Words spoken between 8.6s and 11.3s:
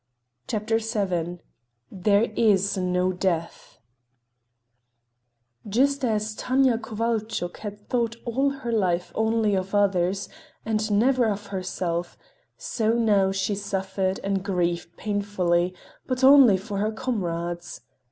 life only of others and never